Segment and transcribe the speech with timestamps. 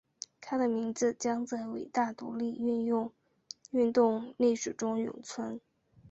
[0.41, 2.57] 他的名字将在伟大独立
[3.71, 5.61] 运动历史中永存。